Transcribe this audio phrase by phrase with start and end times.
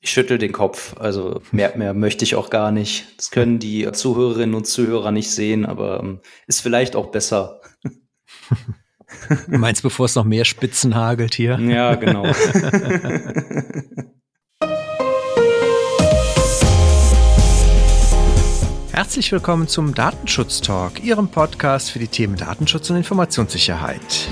[0.00, 0.96] Ich schüttel den Kopf.
[0.98, 3.06] Also mehr, mehr möchte ich auch gar nicht.
[3.16, 7.60] Das können die Zuhörerinnen und Zuhörer nicht sehen, aber ähm, ist vielleicht auch besser.
[9.48, 11.58] Du meinst, bevor es noch mehr Spitzen hagelt hier?
[11.58, 12.26] Ja, genau.
[18.92, 24.28] Herzlich willkommen zum Datenschutz Talk, Ihrem Podcast für die Themen Datenschutz und Informationssicherheit.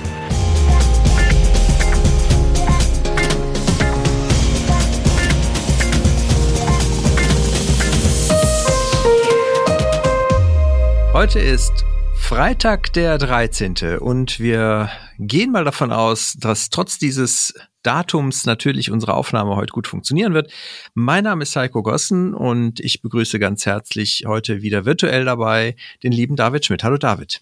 [11.16, 13.96] Heute ist Freitag der 13.
[14.00, 19.86] und wir gehen mal davon aus, dass trotz dieses Datums natürlich unsere Aufnahme heute gut
[19.86, 20.52] funktionieren wird.
[20.92, 26.12] Mein Name ist Heiko Gossen und ich begrüße ganz herzlich heute wieder virtuell dabei den
[26.12, 26.84] lieben David Schmidt.
[26.84, 27.40] Hallo David.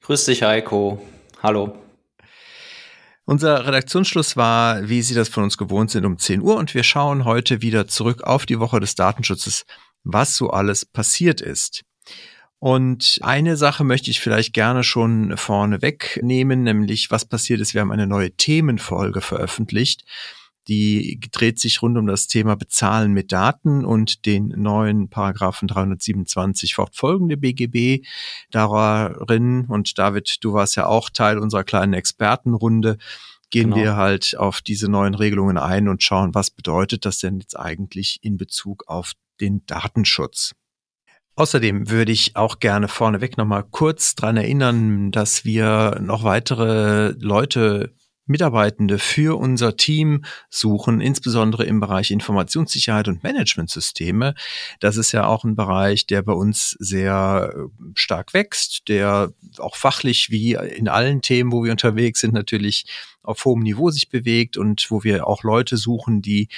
[0.00, 1.00] Grüß dich Heiko.
[1.44, 1.78] Hallo.
[3.24, 6.82] Unser Redaktionsschluss war, wie Sie das von uns gewohnt sind, um 10 Uhr und wir
[6.82, 9.64] schauen heute wieder zurück auf die Woche des Datenschutzes,
[10.02, 11.84] was so alles passiert ist.
[12.62, 17.74] Und eine Sache möchte ich vielleicht gerne schon vorne wegnehmen, nämlich was passiert ist.
[17.74, 20.04] Wir haben eine neue Themenfolge veröffentlicht.
[20.68, 26.76] Die dreht sich rund um das Thema Bezahlen mit Daten und den neuen Paragraphen 327
[26.76, 28.06] fortfolgende BGB
[28.52, 29.64] darin.
[29.66, 32.96] Und David, du warst ja auch Teil unserer kleinen Expertenrunde.
[33.50, 33.76] Gehen genau.
[33.76, 38.20] wir halt auf diese neuen Regelungen ein und schauen, was bedeutet das denn jetzt eigentlich
[38.22, 40.52] in Bezug auf den Datenschutz?
[41.34, 47.94] Außerdem würde ich auch gerne vorneweg nochmal kurz dran erinnern, dass wir noch weitere Leute
[48.26, 54.34] Mitarbeitende für unser Team suchen, insbesondere im Bereich Informationssicherheit und Managementsysteme.
[54.78, 59.74] Das ist ja auch ein Bereich, der bei uns sehr äh, stark wächst, der auch
[59.74, 62.86] fachlich wie in allen Themen, wo wir unterwegs sind, natürlich
[63.22, 66.48] auf hohem Niveau sich bewegt und wo wir auch Leute suchen, die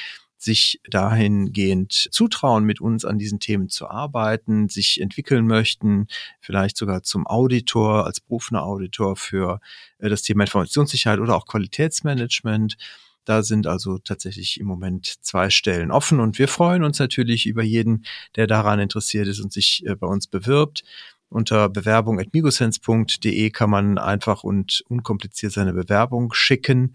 [0.44, 6.06] sich dahingehend zutrauen, mit uns an diesen Themen zu arbeiten, sich entwickeln möchten,
[6.40, 9.60] vielleicht sogar zum Auditor, als berufener Auditor für
[9.98, 12.76] äh, das Thema Informationssicherheit oder auch Qualitätsmanagement.
[13.24, 17.62] Da sind also tatsächlich im Moment zwei Stellen offen und wir freuen uns natürlich über
[17.62, 18.04] jeden,
[18.36, 20.84] der daran interessiert ist und sich äh, bei uns bewirbt.
[21.30, 26.94] Unter bewerbung.migosense.de kann man einfach und unkompliziert seine Bewerbung schicken.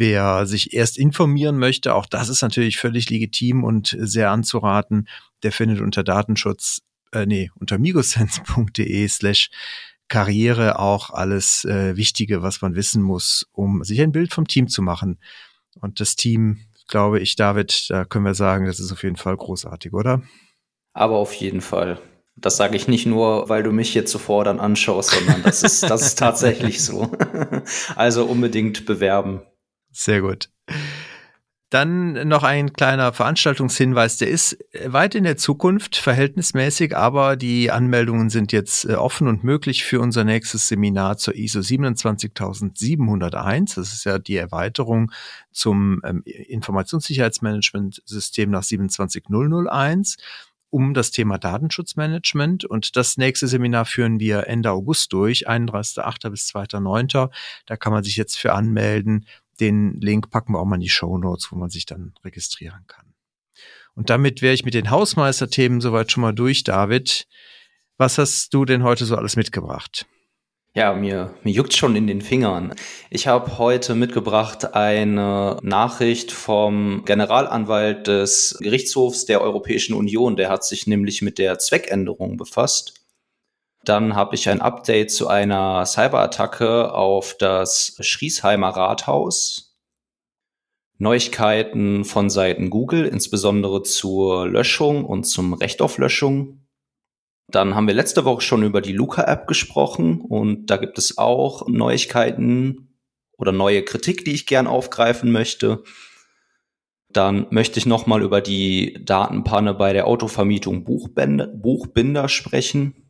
[0.00, 5.08] Wer sich erst informieren möchte, auch das ist natürlich völlig legitim und sehr anzuraten,
[5.42, 9.50] der findet unter Datenschutz, äh, nee, unter migosense.de slash
[10.06, 14.68] Karriere auch alles äh, Wichtige, was man wissen muss, um sich ein Bild vom Team
[14.68, 15.18] zu machen.
[15.80, 19.36] Und das Team, glaube ich, David, da können wir sagen, das ist auf jeden Fall
[19.36, 20.22] großartig, oder?
[20.92, 22.00] Aber auf jeden Fall.
[22.36, 25.82] Das sage ich nicht nur, weil du mich jetzt zuvor dann anschaust, sondern das ist,
[25.82, 27.10] das ist tatsächlich so.
[27.96, 29.42] also unbedingt bewerben.
[29.90, 30.50] Sehr gut.
[31.70, 34.56] Dann noch ein kleiner Veranstaltungshinweis, der ist
[34.86, 40.00] weit in der Zukunft verhältnismäßig, aber die Anmeldungen sind jetzt äh, offen und möglich für
[40.00, 43.74] unser nächstes Seminar zur ISO 27701.
[43.74, 45.12] Das ist ja die Erweiterung
[45.52, 50.16] zum ähm, Informationssicherheitsmanagementsystem nach 27001
[50.70, 52.64] um das Thema Datenschutzmanagement.
[52.64, 56.30] Und das nächste Seminar führen wir Ende August durch, 31.8.
[56.30, 57.30] bis 2.9.
[57.66, 59.26] Da kann man sich jetzt für anmelden.
[59.60, 62.84] Den Link packen wir auch mal in die Show Notes, wo man sich dann registrieren
[62.86, 63.14] kann.
[63.94, 67.26] Und damit wäre ich mit den Hausmeisterthemen soweit schon mal durch, David.
[67.96, 70.06] Was hast du denn heute so alles mitgebracht?
[70.74, 72.74] Ja, mir, mir juckt schon in den Fingern.
[73.10, 80.36] Ich habe heute mitgebracht eine Nachricht vom Generalanwalt des Gerichtshofs der Europäischen Union.
[80.36, 82.94] Der hat sich nämlich mit der Zweckänderung befasst.
[83.88, 89.78] Dann habe ich ein Update zu einer Cyberattacke auf das Schriesheimer Rathaus.
[90.98, 96.66] Neuigkeiten von Seiten Google, insbesondere zur Löschung und zum Recht auf Löschung.
[97.46, 101.66] Dann haben wir letzte Woche schon über die Luca-App gesprochen und da gibt es auch
[101.66, 103.00] Neuigkeiten
[103.38, 105.82] oder neue Kritik, die ich gern aufgreifen möchte.
[107.08, 113.07] Dann möchte ich nochmal über die Datenpanne bei der Autovermietung Buchbinder, Buchbinder sprechen.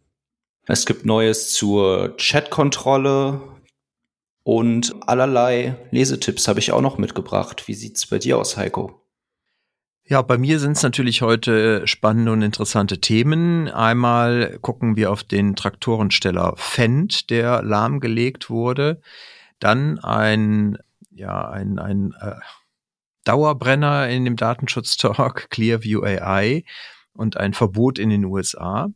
[0.70, 3.40] Es gibt Neues zur Chatkontrolle
[4.42, 7.68] und allerlei Lesetipps habe ich auch noch mitgebracht.
[7.68, 9.00] Wie sieht's bei dir aus, Heiko?
[10.04, 13.68] Ja, bei mir sind es natürlich heute spannende und interessante Themen.
[13.68, 19.00] Einmal gucken wir auf den Traktorensteller Fendt, der lahmgelegt wurde.
[19.60, 20.76] Dann ein,
[21.10, 22.34] ja, ein, ein äh,
[23.24, 26.64] Dauerbrenner in dem Datenschutz-Talk, Clearview AI
[27.14, 28.90] und ein Verbot in den USA.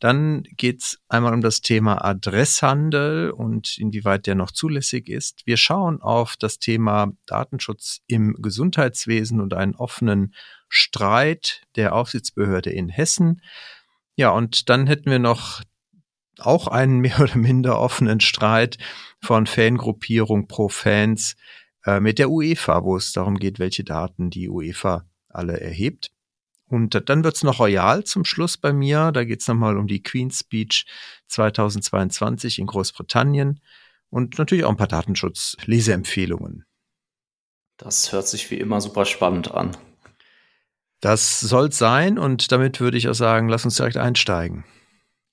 [0.00, 5.44] Dann geht's einmal um das Thema Adresshandel und inwieweit der noch zulässig ist.
[5.44, 10.34] Wir schauen auf das Thema Datenschutz im Gesundheitswesen und einen offenen
[10.68, 13.42] Streit der Aufsichtsbehörde in Hessen.
[14.14, 15.62] Ja, und dann hätten wir noch
[16.38, 18.78] auch einen mehr oder minder offenen Streit
[19.20, 21.34] von Fangruppierung pro Fans
[21.84, 26.12] äh, mit der UEFA, wo es darum geht, welche Daten die UEFA alle erhebt.
[26.68, 29.10] Und dann wird's noch royal zum Schluss bei mir.
[29.12, 30.86] Da geht's nochmal um die Queen's Speech
[31.28, 33.60] 2022 in Großbritannien
[34.10, 36.64] und natürlich auch ein paar Datenschutz-Leseempfehlungen.
[37.78, 39.76] Das hört sich wie immer super spannend an.
[41.00, 44.64] Das soll sein und damit würde ich auch sagen, lass uns direkt einsteigen.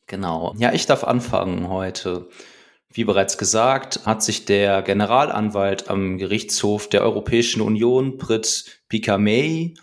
[0.08, 0.54] Genau.
[0.58, 2.30] Ja, ich darf anfangen heute.
[2.94, 9.74] Wie bereits gesagt, hat sich der Generalanwalt am Gerichtshof der Europäischen Union, Brit Picamay,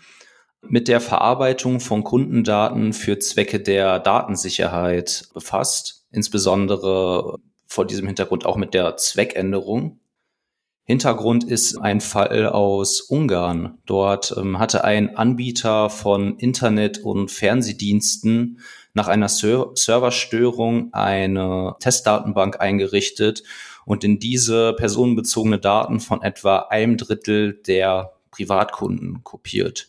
[0.67, 8.55] mit der Verarbeitung von Kundendaten für Zwecke der Datensicherheit befasst, insbesondere vor diesem Hintergrund auch
[8.55, 9.99] mit der Zweckänderung.
[10.85, 13.77] Hintergrund ist ein Fall aus Ungarn.
[13.85, 18.59] Dort ähm, hatte ein Anbieter von Internet- und Fernsehdiensten
[18.93, 23.43] nach einer Ser Serverstörung eine Testdatenbank eingerichtet
[23.85, 29.87] und in diese personenbezogene Daten von etwa einem Drittel der Privatkunden kopiert.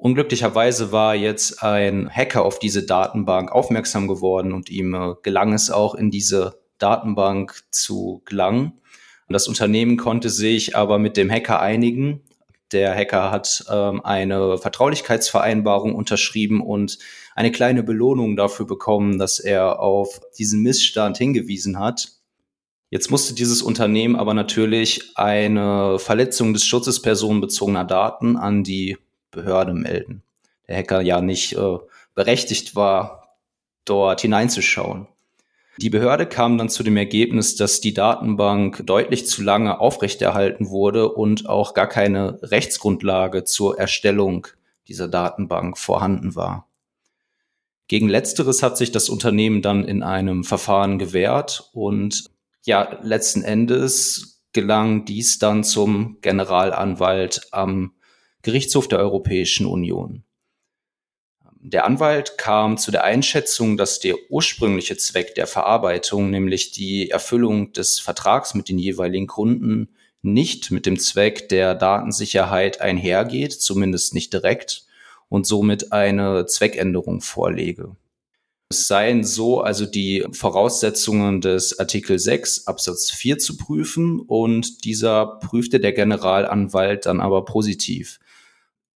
[0.00, 5.70] Unglücklicherweise war jetzt ein Hacker auf diese Datenbank aufmerksam geworden und ihm äh, gelang es
[5.70, 8.80] auch in diese Datenbank zu gelangen.
[9.28, 12.22] Das Unternehmen konnte sich aber mit dem Hacker einigen.
[12.72, 16.98] Der Hacker hat ähm, eine Vertraulichkeitsvereinbarung unterschrieben und
[17.34, 22.08] eine kleine Belohnung dafür bekommen, dass er auf diesen Missstand hingewiesen hat.
[22.88, 28.96] Jetzt musste dieses Unternehmen aber natürlich eine Verletzung des Schutzes personenbezogener Daten an die
[29.30, 30.22] Behörde melden.
[30.68, 31.78] Der Hacker ja nicht äh,
[32.14, 33.36] berechtigt war,
[33.84, 35.06] dort hineinzuschauen.
[35.78, 41.08] Die Behörde kam dann zu dem Ergebnis, dass die Datenbank deutlich zu lange aufrechterhalten wurde
[41.08, 44.46] und auch gar keine Rechtsgrundlage zur Erstellung
[44.88, 46.68] dieser Datenbank vorhanden war.
[47.88, 52.30] Gegen letzteres hat sich das Unternehmen dann in einem Verfahren gewehrt und
[52.64, 57.94] ja, letzten Endes gelang dies dann zum Generalanwalt am
[58.42, 60.24] Gerichtshof der Europäischen Union.
[61.62, 67.72] Der Anwalt kam zu der Einschätzung, dass der ursprüngliche Zweck der Verarbeitung, nämlich die Erfüllung
[67.74, 69.90] des Vertrags mit den jeweiligen Kunden,
[70.22, 74.86] nicht mit dem Zweck der Datensicherheit einhergeht, zumindest nicht direkt,
[75.28, 77.94] und somit eine Zweckänderung vorlege.
[78.70, 85.26] Es seien so also die Voraussetzungen des Artikel 6 Absatz 4 zu prüfen und dieser
[85.26, 88.18] prüfte der Generalanwalt dann aber positiv.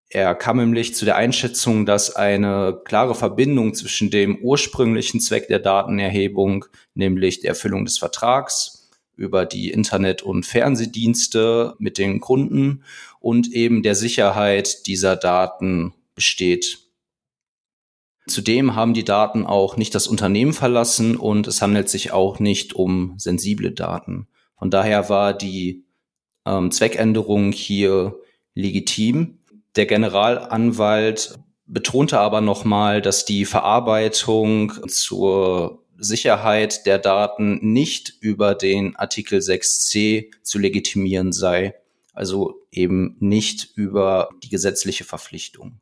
[0.09, 5.59] Er kam nämlich zu der Einschätzung, dass eine klare Verbindung zwischen dem ursprünglichen Zweck der
[5.59, 12.83] Datenerhebung, nämlich der Erfüllung des Vertrags über die Internet- und Fernsehdienste mit den Kunden
[13.19, 16.79] und eben der Sicherheit dieser Daten besteht.
[18.27, 22.73] Zudem haben die Daten auch nicht das Unternehmen verlassen und es handelt sich auch nicht
[22.73, 24.27] um sensible Daten.
[24.57, 25.85] Von daher war die
[26.45, 28.15] ähm, Zweckänderung hier
[28.55, 29.34] legitim.
[29.75, 38.95] Der Generalanwalt betonte aber nochmal, dass die Verarbeitung zur Sicherheit der Daten nicht über den
[38.95, 41.75] Artikel 6c zu legitimieren sei,
[42.13, 45.79] also eben nicht über die gesetzliche Verpflichtung.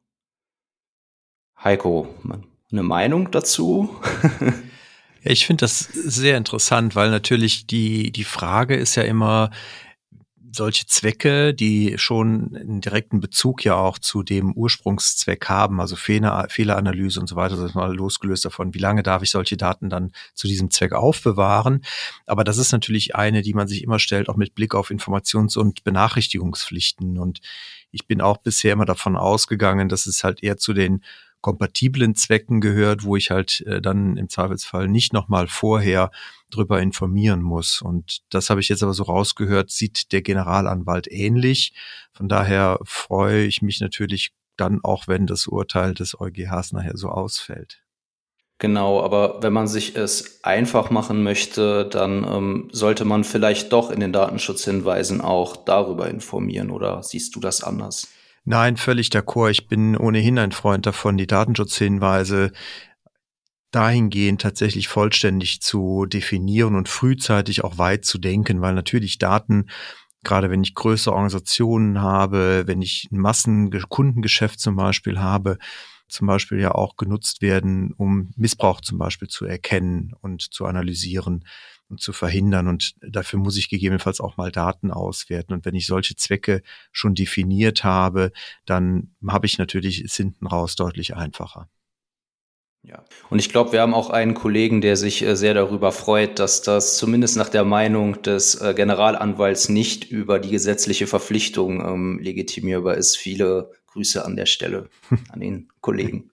[1.61, 2.07] Heiko,
[2.71, 3.95] eine Meinung dazu?
[5.23, 9.51] ich finde das sehr interessant, weil natürlich die, die Frage ist ja immer,
[10.55, 16.45] solche Zwecke, die schon einen direkten Bezug ja auch zu dem Ursprungszweck haben, also Fehler,
[16.49, 19.89] Fehleranalyse und so weiter, das ist mal losgelöst davon, wie lange darf ich solche Daten
[19.89, 21.83] dann zu diesem Zweck aufbewahren.
[22.27, 25.57] Aber das ist natürlich eine, die man sich immer stellt, auch mit Blick auf Informations-
[25.57, 27.17] und Benachrichtigungspflichten.
[27.17, 27.41] Und
[27.91, 31.01] ich bin auch bisher immer davon ausgegangen, dass es halt eher zu den
[31.43, 36.09] kompatiblen Zwecken gehört, wo ich halt äh, dann im Zweifelsfall nicht nochmal vorher
[36.49, 37.81] drüber informieren muss.
[37.81, 41.73] Und das habe ich jetzt aber so rausgehört, sieht der Generalanwalt ähnlich.
[42.13, 47.09] Von daher freue ich mich natürlich dann auch, wenn das Urteil des EuGHs nachher so
[47.09, 47.83] ausfällt.
[48.59, 53.91] Genau, aber wenn man sich es einfach machen möchte, dann ähm, sollte man vielleicht doch
[53.91, 58.07] in den Datenschutzhinweisen auch darüber informieren oder siehst du das anders?
[58.45, 59.51] Nein, völlig d'accord.
[59.51, 62.51] Ich bin ohnehin ein Freund davon, die Datenschutzhinweise
[63.71, 69.69] dahingehend tatsächlich vollständig zu definieren und frühzeitig auch weit zu denken, weil natürlich Daten,
[70.23, 75.57] gerade wenn ich größere Organisationen habe, wenn ich ein Massenkundengeschäft zum Beispiel habe,
[76.13, 81.45] zum Beispiel ja auch genutzt werden, um Missbrauch zum Beispiel zu erkennen und zu analysieren
[81.89, 82.67] und zu verhindern.
[82.67, 85.53] Und dafür muss ich gegebenenfalls auch mal Daten auswerten.
[85.53, 88.31] Und wenn ich solche Zwecke schon definiert habe,
[88.65, 91.67] dann habe ich natürlich es hinten raus deutlich einfacher.
[92.85, 96.37] Ja, und ich glaube, wir haben auch einen Kollegen, der sich äh, sehr darüber freut,
[96.37, 102.19] dass das zumindest nach der Meinung des äh, Generalanwalts nicht über die gesetzliche Verpflichtung ähm,
[102.21, 103.15] legitimierbar ist.
[103.15, 104.89] Viele Grüße an der Stelle
[105.29, 106.31] an den Kollegen.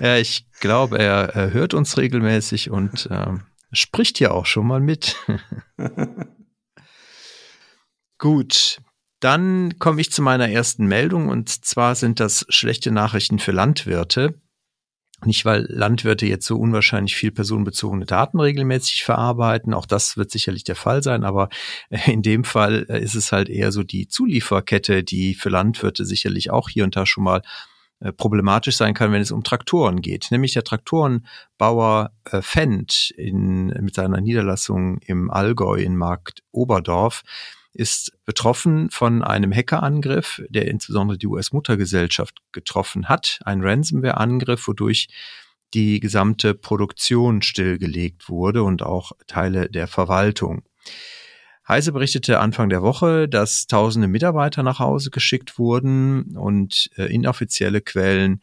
[0.00, 4.80] Ja, ich glaube, er, er, hört uns regelmäßig und ähm, spricht ja auch schon mal
[4.80, 5.16] mit.
[8.18, 8.80] Gut,
[9.20, 14.40] dann komme ich zu meiner ersten Meldung und zwar sind das schlechte Nachrichten für Landwirte.
[15.24, 20.64] Nicht, weil Landwirte jetzt so unwahrscheinlich viel personenbezogene Daten regelmäßig verarbeiten, auch das wird sicherlich
[20.64, 21.48] der Fall sein, aber
[22.06, 26.50] in dem Fall äh, ist es halt eher so die Zulieferkette, die für Landwirte sicherlich
[26.50, 27.42] auch hier und da schon mal
[28.00, 30.28] äh, problematisch sein kann, wenn es um Traktoren geht.
[30.30, 37.22] Nämlich der Traktorenbauer äh, Fendt in, mit seiner Niederlassung im Allgäu in Markt Oberdorf
[37.72, 43.40] ist betroffen von einem Hackerangriff, der insbesondere die US-Muttergesellschaft getroffen hat.
[43.44, 45.08] Ein Ransomware-Angriff, wodurch
[45.74, 50.62] die gesamte Produktion stillgelegt wurde und auch Teile der Verwaltung.
[51.66, 57.80] Heise berichtete Anfang der Woche, dass tausende Mitarbeiter nach Hause geschickt wurden und äh, inoffizielle
[57.80, 58.40] Quellen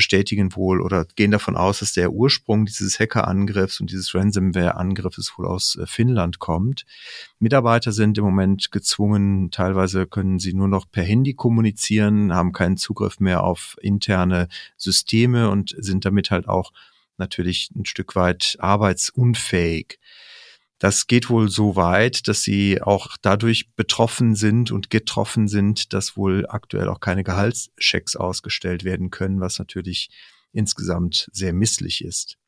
[0.00, 5.46] bestätigen wohl oder gehen davon aus, dass der Ursprung dieses Hackerangriffs und dieses Ransomware-Angriffes wohl
[5.46, 6.86] aus äh, Finnland kommt.
[7.38, 12.78] Mitarbeiter sind im Moment gezwungen, teilweise können sie nur noch per Handy kommunizieren, haben keinen
[12.78, 16.72] Zugriff mehr auf interne Systeme und sind damit halt auch
[17.18, 19.99] natürlich ein Stück weit arbeitsunfähig.
[20.80, 26.16] Das geht wohl so weit, dass sie auch dadurch betroffen sind und getroffen sind, dass
[26.16, 30.08] wohl aktuell auch keine Gehaltschecks ausgestellt werden können, was natürlich
[30.52, 32.38] insgesamt sehr misslich ist.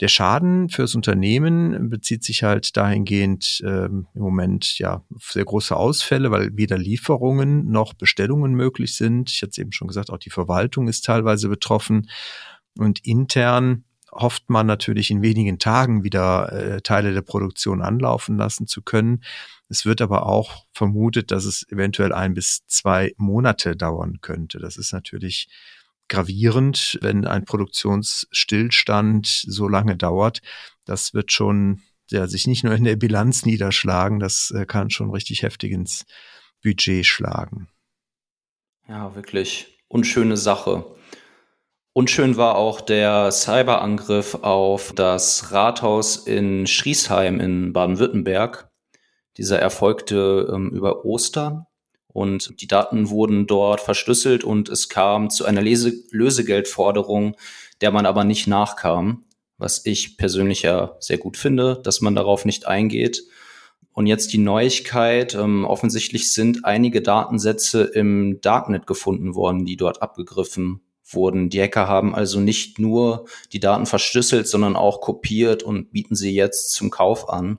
[0.00, 6.32] Der Schaden fürs Unternehmen bezieht sich halt dahingehend ähm, im Moment ja sehr große Ausfälle,
[6.32, 9.30] weil weder Lieferungen noch Bestellungen möglich sind.
[9.30, 12.10] Ich hatte es eben schon gesagt, auch die Verwaltung ist teilweise betroffen
[12.76, 18.66] und intern hofft man natürlich in wenigen Tagen wieder äh, Teile der Produktion anlaufen lassen
[18.66, 19.22] zu können.
[19.68, 24.58] Es wird aber auch vermutet, dass es eventuell ein bis zwei Monate dauern könnte.
[24.58, 25.48] Das ist natürlich
[26.08, 30.42] gravierend, wenn ein Produktionsstillstand so lange dauert.
[30.84, 35.10] Das wird schon ja, sich nicht nur in der Bilanz niederschlagen, das äh, kann schon
[35.10, 36.04] richtig heftig ins
[36.62, 37.68] Budget schlagen.
[38.88, 40.84] Ja, wirklich unschöne Sache.
[41.92, 48.70] Unschön war auch der Cyberangriff auf das Rathaus in Schriesheim in Baden-Württemberg.
[49.36, 51.66] Dieser erfolgte ähm, über Ostern
[52.06, 57.36] und die Daten wurden dort verschlüsselt und es kam zu einer Lese Lösegeldforderung,
[57.80, 59.24] der man aber nicht nachkam,
[59.58, 63.24] was ich persönlich ja sehr gut finde, dass man darauf nicht eingeht.
[63.92, 70.02] Und jetzt die Neuigkeit, ähm, offensichtlich sind einige Datensätze im Darknet gefunden worden, die dort
[70.02, 70.82] abgegriffen
[71.14, 71.50] wurden.
[71.50, 76.34] Die Hacker haben also nicht nur die Daten verschlüsselt, sondern auch kopiert und bieten sie
[76.34, 77.58] jetzt zum Kauf an.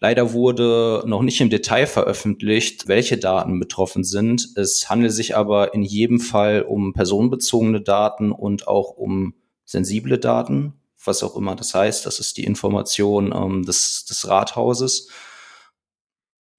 [0.00, 4.50] Leider wurde noch nicht im Detail veröffentlicht, welche Daten betroffen sind.
[4.56, 10.74] Es handelt sich aber in jedem Fall um personenbezogene Daten und auch um sensible Daten,
[11.02, 12.04] was auch immer das heißt.
[12.04, 15.08] Das ist die Information ähm, des, des Rathauses.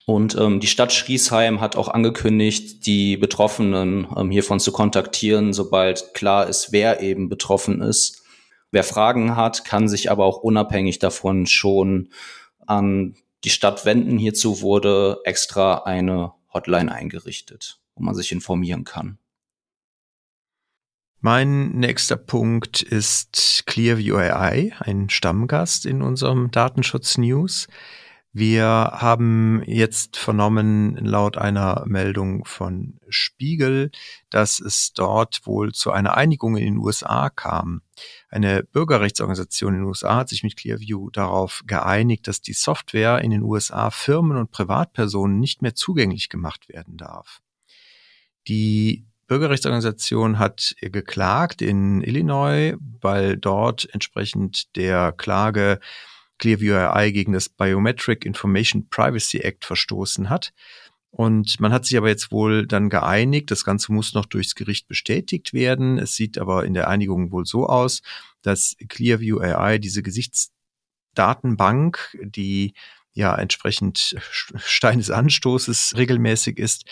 [0.06, 6.14] Und ähm, die Stadt Schriesheim hat auch angekündigt, die Betroffenen ähm, hiervon zu kontaktieren, sobald
[6.14, 8.24] klar ist, wer eben betroffen ist.
[8.72, 12.10] Wer Fragen hat, kann sich aber auch unabhängig davon schon
[12.68, 14.18] an die Stadt wenden.
[14.18, 19.18] Hierzu wurde extra eine Hotline eingerichtet, wo man sich informieren kann.
[21.20, 27.68] Mein nächster Punkt ist Clearview AI, ein Stammgast in unserem Datenschutz News.
[28.38, 33.92] Wir haben jetzt vernommen, laut einer Meldung von Spiegel,
[34.30, 37.82] dass es dort wohl zu einer Einigung in den USA kam.
[38.28, 43.32] Eine Bürgerrechtsorganisation in den USA hat sich mit Clearview darauf geeinigt, dass die Software in
[43.32, 47.40] den USA Firmen und Privatpersonen nicht mehr zugänglich gemacht werden darf.
[48.50, 55.80] Die Bürgerrechtsorganisation hat geklagt in Illinois, weil dort entsprechend der Klage
[56.38, 60.54] Clearview AI gegen das Biometric Information Privacy Act verstoßen hat.
[61.12, 64.90] Und man hat sich aber jetzt wohl dann geeinigt, das Ganze muss noch durchs Gericht
[64.90, 65.98] bestätigt werden.
[65.98, 68.02] Es sieht aber in der Einigung wohl so aus,
[68.42, 72.74] dass Clearview AI diese Gesichtsdatenbank, die
[73.14, 74.18] ja entsprechend
[74.58, 76.84] Stein des Anstoßes regelmäßig ist,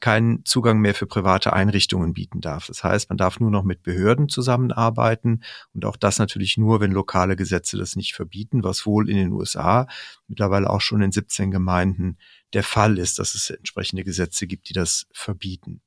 [0.00, 2.66] keinen Zugang mehr für private Einrichtungen bieten darf.
[2.66, 6.92] Das heißt, man darf nur noch mit Behörden zusammenarbeiten und auch das natürlich nur, wenn
[6.92, 9.86] lokale Gesetze das nicht verbieten, was wohl in den USA
[10.28, 12.18] mittlerweile auch schon in 17 Gemeinden
[12.52, 15.80] der Fall ist, dass es entsprechende Gesetze gibt, die das verbieten.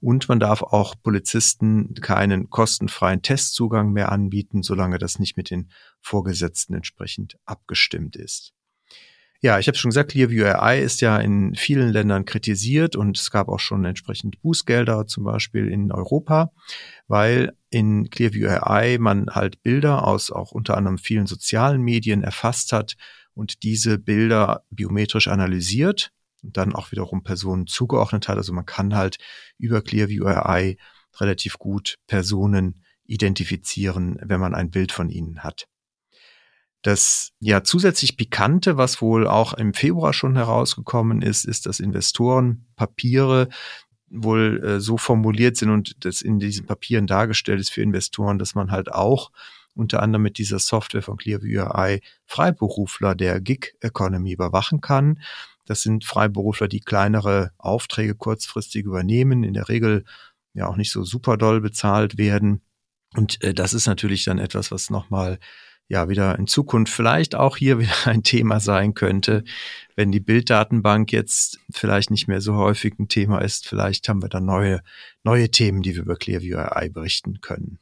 [0.00, 5.70] Und man darf auch Polizisten keinen kostenfreien Testzugang mehr anbieten, solange das nicht mit den
[6.00, 8.52] Vorgesetzten entsprechend abgestimmt ist.
[9.44, 13.32] Ja, ich habe schon gesagt, Clearview AI ist ja in vielen Ländern kritisiert und es
[13.32, 16.52] gab auch schon entsprechend Bußgelder, zum Beispiel in Europa,
[17.08, 22.70] weil in Clearview AI man halt Bilder aus auch unter anderem vielen sozialen Medien erfasst
[22.70, 22.94] hat
[23.34, 26.12] und diese Bilder biometrisch analysiert
[26.44, 28.36] und dann auch wiederum Personen zugeordnet hat.
[28.36, 29.18] Also man kann halt
[29.58, 30.76] über Clearview AI
[31.18, 35.66] relativ gut Personen identifizieren, wenn man ein Bild von ihnen hat.
[36.82, 42.66] Das ja zusätzlich Pikante, was wohl auch im Februar schon herausgekommen ist, ist, dass Investoren
[42.74, 43.48] Papiere
[44.10, 48.54] wohl äh, so formuliert sind und das in diesen Papieren dargestellt ist für Investoren, dass
[48.54, 49.30] man halt auch
[49.74, 55.20] unter anderem mit dieser Software von Clearview AI Freiberufler der Gig Economy überwachen kann.
[55.64, 60.04] Das sind Freiberufler, die kleinere Aufträge kurzfristig übernehmen, in der Regel
[60.52, 62.62] ja auch nicht so super doll bezahlt werden.
[63.14, 65.38] Und äh, das ist natürlich dann etwas, was nochmal
[65.92, 69.44] ja wieder in Zukunft vielleicht auch hier wieder ein Thema sein könnte.
[69.94, 74.28] Wenn die Bilddatenbank jetzt vielleicht nicht mehr so häufig ein Thema ist, vielleicht haben wir
[74.28, 74.80] dann neue,
[75.22, 77.78] neue Themen, die wir über Clearview AI berichten können.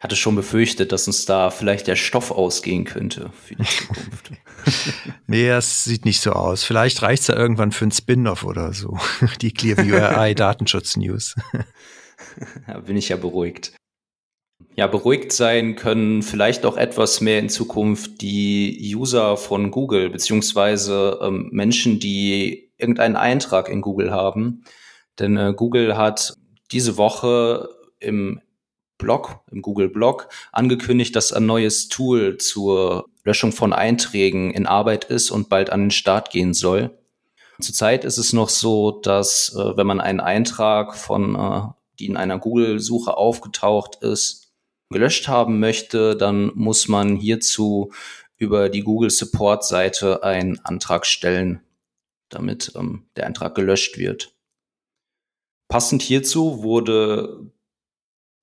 [0.00, 4.30] Hatte schon befürchtet, dass uns da vielleicht der Stoff ausgehen könnte für die Zukunft.
[5.26, 6.62] nee, das sieht nicht so aus.
[6.62, 8.96] Vielleicht reicht es ja irgendwann für ein Spin-off oder so.
[9.40, 11.34] Die Clearview AI Datenschutz News.
[12.68, 13.77] Da bin ich ja beruhigt
[14.78, 21.18] ja, beruhigt sein können vielleicht auch etwas mehr in Zukunft die User von Google, beziehungsweise
[21.20, 24.62] ähm, Menschen, die irgendeinen Eintrag in Google haben.
[25.18, 26.34] Denn äh, Google hat
[26.70, 28.40] diese Woche im
[28.98, 35.04] Blog, im Google Blog, angekündigt, dass ein neues Tool zur Löschung von Einträgen in Arbeit
[35.04, 36.96] ist und bald an den Start gehen soll.
[37.60, 41.62] Zurzeit ist es noch so, dass äh, wenn man einen Eintrag von, äh,
[41.98, 44.47] die in einer Google-Suche aufgetaucht ist,
[44.90, 47.92] gelöscht haben möchte, dann muss man hierzu
[48.36, 51.60] über die Google Support Seite einen Antrag stellen,
[52.28, 54.34] damit ähm, der Eintrag gelöscht wird.
[55.68, 57.50] Passend hierzu wurde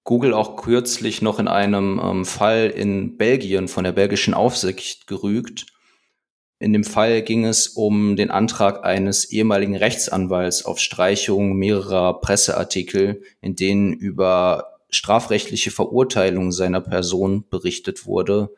[0.03, 5.65] Google auch kürzlich noch in einem ähm, Fall in Belgien von der belgischen Aufsicht gerügt.
[6.60, 13.23] In dem Fall ging es um den Antrag eines ehemaligen Rechtsanwalts auf Streichung mehrerer Presseartikel,
[13.41, 18.49] in denen über strafrechtliche Verurteilung seiner Person berichtet wurde.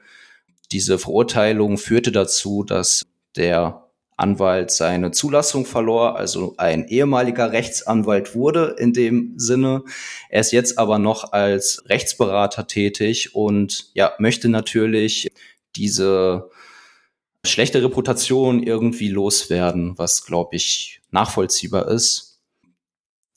[0.71, 3.03] Diese Verurteilung führte dazu, dass
[3.35, 9.83] der Anwalt seine Zulassung verlor, also ein ehemaliger Rechtsanwalt wurde in dem Sinne.
[10.29, 15.29] Er ist jetzt aber noch als Rechtsberater tätig und ja, möchte natürlich
[15.75, 16.49] diese
[17.45, 22.26] schlechte Reputation irgendwie loswerden, was glaube ich nachvollziehbar ist.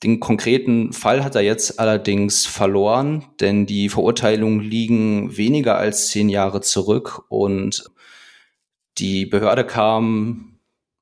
[0.03, 6.27] Den konkreten Fall hat er jetzt allerdings verloren, denn die Verurteilungen liegen weniger als zehn
[6.27, 7.85] Jahre zurück und
[8.97, 10.59] die Behörde kam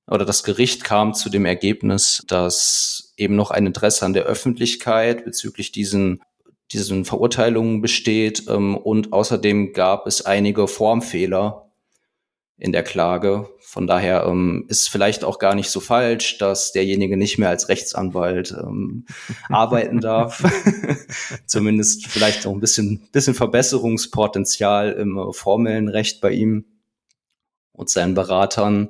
[0.10, 5.24] oder das Gericht kam zu dem Ergebnis, dass eben noch ein Interesse an der Öffentlichkeit
[5.24, 6.22] bezüglich diesen
[6.72, 11.69] diesen Verurteilungen besteht ähm, und außerdem gab es einige Formfehler
[12.60, 13.50] in der Klage.
[13.60, 17.70] Von daher ähm, ist vielleicht auch gar nicht so falsch, dass derjenige nicht mehr als
[17.70, 19.06] Rechtsanwalt ähm,
[19.50, 20.44] arbeiten darf.
[21.46, 26.66] Zumindest vielleicht noch ein bisschen, bisschen Verbesserungspotenzial im äh, formellen Recht bei ihm
[27.72, 28.90] und seinen Beratern.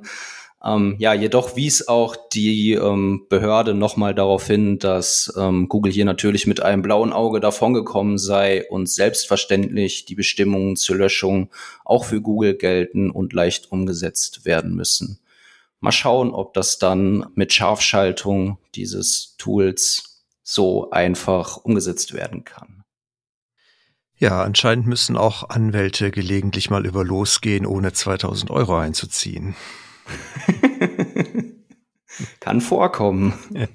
[0.62, 6.04] Ähm, ja, jedoch wies auch die ähm, Behörde nochmal darauf hin, dass ähm, Google hier
[6.04, 11.50] natürlich mit einem blauen Auge davongekommen sei und selbstverständlich die Bestimmungen zur Löschung
[11.84, 15.18] auch für Google gelten und leicht umgesetzt werden müssen.
[15.80, 22.84] Mal schauen, ob das dann mit Scharfschaltung dieses Tools so einfach umgesetzt werden kann.
[24.18, 29.56] Ja, anscheinend müssen auch Anwälte gelegentlich mal über losgehen, ohne 2000 Euro einzuziehen.
[32.40, 33.32] Kann vorkommen.
[33.52, 33.68] Ja.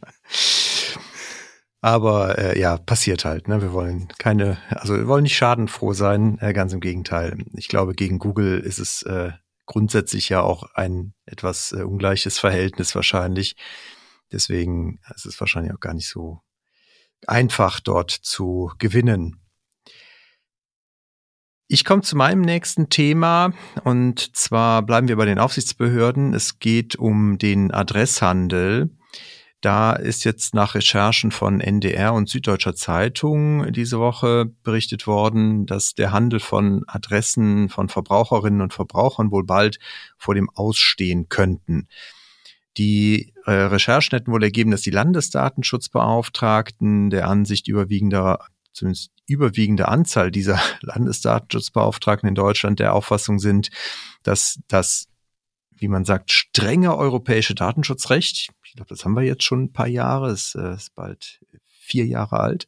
[1.82, 3.48] Aber äh, ja, passiert halt.
[3.48, 3.62] Ne?
[3.62, 7.38] Wir wollen keine, also wir wollen nicht schadenfroh sein, äh, ganz im Gegenteil.
[7.54, 9.34] Ich glaube, gegen Google ist es äh,
[9.68, 13.56] grundsätzlich ja auch ein etwas äh, ungleiches Verhältnis wahrscheinlich.
[14.32, 16.42] Deswegen ist es wahrscheinlich auch gar nicht so
[17.28, 19.45] einfach, dort zu gewinnen.
[21.68, 23.52] Ich komme zu meinem nächsten Thema
[23.84, 26.36] und zwar bleiben wir bei den Aufsichtsbehörden.
[26.36, 28.92] Es geht um den Adresshandel.
[29.62, 35.96] Da ist jetzt nach Recherchen von NDR und Süddeutscher Zeitung diese Woche berichtet worden, dass
[35.96, 39.80] der Handel von Adressen von Verbraucherinnen und Verbrauchern wohl bald
[40.20, 41.88] vor dem Ausstehen könnten.
[42.78, 48.38] Die äh, Recherchen hätten wohl ergeben, dass die Landesdatenschutzbeauftragten der Ansicht überwiegender,
[48.76, 53.70] zumindest überwiegende Anzahl dieser Landesdatenschutzbeauftragten in Deutschland der Auffassung sind,
[54.24, 55.08] dass das,
[55.72, 59.88] wie man sagt, strenge europäische Datenschutzrecht, ich glaube, das haben wir jetzt schon ein paar
[59.88, 61.40] Jahre, es äh, ist bald
[61.80, 62.68] vier Jahre alt,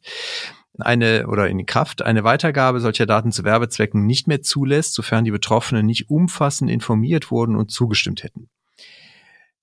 [0.78, 5.32] eine oder in Kraft eine Weitergabe solcher Daten zu Werbezwecken nicht mehr zulässt, sofern die
[5.32, 8.48] Betroffenen nicht umfassend informiert wurden und zugestimmt hätten.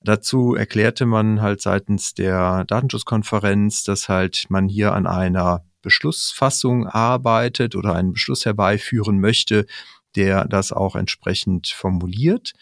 [0.02, 7.76] Dazu erklärte man halt seitens der Datenschutzkonferenz, dass halt man hier an einer Beschlussfassung arbeitet
[7.76, 9.66] oder einen Beschluss herbeiführen möchte,
[10.18, 12.54] der das auch entsprechend formuliert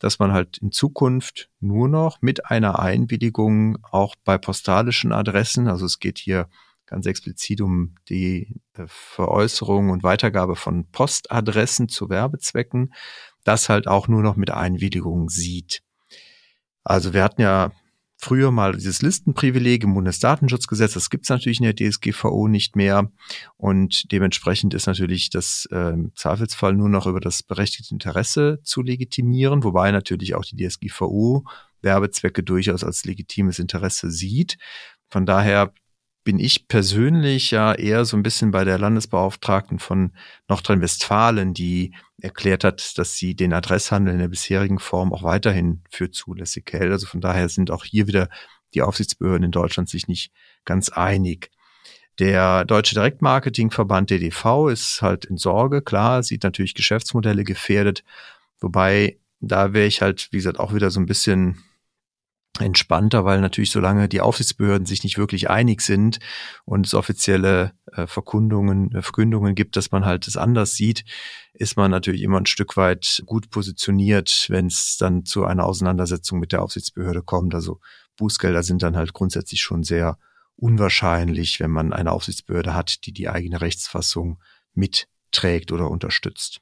[0.00, 5.84] dass man halt in Zukunft nur noch mit einer Einwilligung auch bei postalischen Adressen, also
[5.86, 6.48] es geht hier
[6.86, 12.92] ganz explizit um die äh, Veräußerung und Weitergabe von Postadressen zu Werbezwecken,
[13.44, 15.82] das halt auch nur noch mit Einwilligung sieht.
[16.82, 17.70] Also wir hatten ja
[18.20, 23.10] früher mal dieses Listenprivileg im Bundesdatenschutzgesetz, das gibt es natürlich in der DSGVO nicht mehr.
[23.56, 29.64] Und dementsprechend ist natürlich das äh, Zweifelsfall nur noch über das berechtigte Interesse zu legitimieren,
[29.64, 31.44] wobei natürlich auch die DSGVO
[31.82, 34.58] Werbezwecke durchaus als legitimes Interesse sieht.
[35.08, 35.72] Von daher
[36.22, 40.12] bin ich persönlich ja eher so ein bisschen bei der Landesbeauftragten von
[40.48, 46.10] Nordrhein-Westfalen, die erklärt hat, dass sie den Adresshandel in der bisherigen Form auch weiterhin für
[46.10, 46.92] zulässig hält.
[46.92, 48.28] Also von daher sind auch hier wieder
[48.74, 50.32] die Aufsichtsbehörden in Deutschland sich nicht
[50.64, 51.50] ganz einig.
[52.18, 58.04] Der Deutsche Direktmarketingverband DDV ist halt in Sorge, klar, sieht natürlich Geschäftsmodelle gefährdet,
[58.60, 61.62] wobei da wäre ich halt, wie gesagt, auch wieder so ein bisschen
[62.58, 66.18] entspannter, weil natürlich solange die Aufsichtsbehörden sich nicht wirklich einig sind
[66.64, 71.04] und es offizielle äh, Verkundungen, äh, Verkündungen gibt, dass man halt es anders sieht,
[71.54, 76.40] ist man natürlich immer ein Stück weit gut positioniert, wenn es dann zu einer Auseinandersetzung
[76.40, 77.54] mit der Aufsichtsbehörde kommt.
[77.54, 77.80] Also
[78.16, 80.18] Bußgelder sind dann halt grundsätzlich schon sehr
[80.56, 84.42] unwahrscheinlich, wenn man eine Aufsichtsbehörde hat, die die eigene Rechtsfassung
[84.74, 86.60] mitträgt oder unterstützt.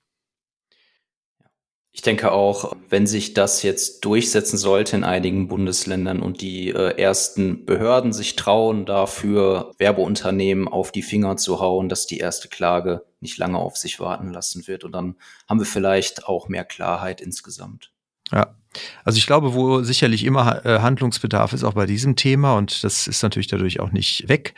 [1.99, 6.97] Ich denke auch, wenn sich das jetzt durchsetzen sollte in einigen Bundesländern und die äh,
[6.97, 13.03] ersten Behörden sich trauen, dafür Werbeunternehmen auf die Finger zu hauen, dass die erste Klage
[13.19, 14.85] nicht lange auf sich warten lassen wird.
[14.85, 15.17] Und dann
[15.49, 17.91] haben wir vielleicht auch mehr Klarheit insgesamt.
[18.31, 18.55] Ja,
[19.03, 23.09] also ich glaube, wo sicherlich immer äh, Handlungsbedarf ist, auch bei diesem Thema, und das
[23.09, 24.55] ist natürlich dadurch auch nicht weg,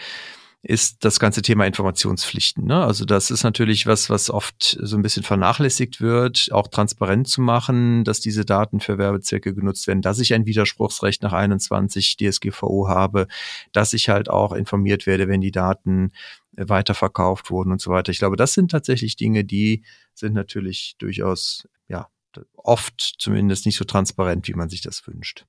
[0.63, 2.67] ist das ganze Thema Informationspflichten.
[2.67, 2.85] Ne?
[2.85, 7.41] Also das ist natürlich was, was oft so ein bisschen vernachlässigt wird, auch transparent zu
[7.41, 12.89] machen, dass diese Daten für Werbezwecke genutzt werden, dass ich ein Widerspruchsrecht nach 21 DSGVO
[12.89, 13.27] habe,
[13.73, 16.13] dass ich halt auch informiert werde, wenn die Daten
[16.53, 18.13] weiterverkauft wurden und so weiter.
[18.13, 22.09] Ich glaube, das sind tatsächlich Dinge, die sind natürlich durchaus, ja,
[22.55, 25.47] oft zumindest nicht so transparent, wie man sich das wünscht.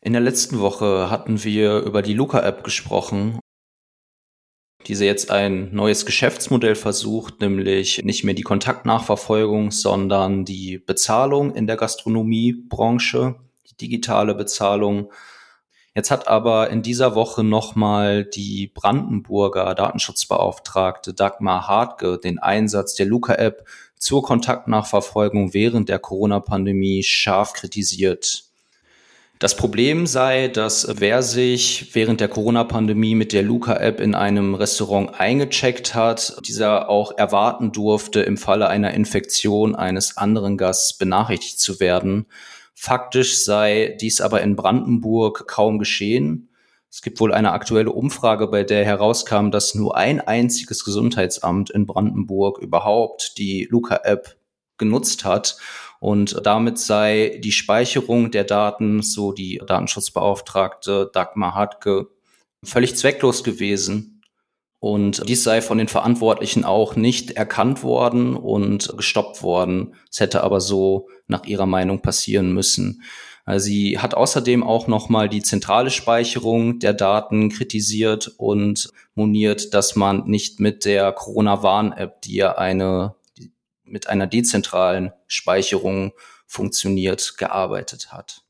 [0.00, 3.38] In der letzten Woche hatten wir über die Luca-App gesprochen
[4.86, 11.66] diese jetzt ein neues Geschäftsmodell versucht, nämlich nicht mehr die Kontaktnachverfolgung, sondern die Bezahlung in
[11.66, 13.36] der Gastronomiebranche,
[13.70, 15.12] die digitale Bezahlung.
[15.94, 23.06] Jetzt hat aber in dieser Woche nochmal die Brandenburger Datenschutzbeauftragte Dagmar Hartke den Einsatz der
[23.06, 23.66] Luca-App
[23.96, 28.51] zur Kontaktnachverfolgung während der Corona-Pandemie scharf kritisiert.
[29.42, 35.18] Das Problem sei, dass wer sich während der Corona-Pandemie mit der Luca-App in einem Restaurant
[35.18, 41.80] eingecheckt hat, dieser auch erwarten durfte, im Falle einer Infektion eines anderen Gasts benachrichtigt zu
[41.80, 42.26] werden.
[42.72, 46.48] Faktisch sei dies aber in Brandenburg kaum geschehen.
[46.88, 51.86] Es gibt wohl eine aktuelle Umfrage, bei der herauskam, dass nur ein einziges Gesundheitsamt in
[51.86, 54.36] Brandenburg überhaupt die Luca-App
[54.78, 55.56] genutzt hat.
[56.02, 62.08] Und damit sei die Speicherung der Daten, so die Datenschutzbeauftragte Dagmar Hartke,
[62.64, 64.20] völlig zwecklos gewesen.
[64.80, 69.94] Und dies sei von den Verantwortlichen auch nicht erkannt worden und gestoppt worden.
[70.10, 73.04] Es hätte aber so nach ihrer Meinung passieren müssen.
[73.58, 80.24] Sie hat außerdem auch nochmal die zentrale Speicherung der Daten kritisiert und moniert, dass man
[80.28, 83.14] nicht mit der Corona-Warn-App, die ja eine
[83.84, 86.12] mit einer dezentralen Speicherung
[86.46, 88.42] funktioniert, gearbeitet hat.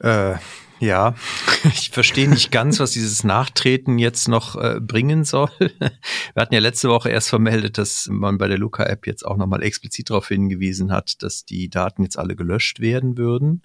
[0.00, 0.36] Äh,
[0.80, 1.14] ja,
[1.64, 5.50] ich verstehe nicht ganz, was dieses Nachtreten jetzt noch äh, bringen soll.
[5.58, 9.62] Wir hatten ja letzte Woche erst vermeldet, dass man bei der Luca-App jetzt auch nochmal
[9.62, 13.62] explizit darauf hingewiesen hat, dass die Daten jetzt alle gelöscht werden würden.